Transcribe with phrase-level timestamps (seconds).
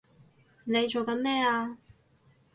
[0.63, 1.77] 你做緊咩啊！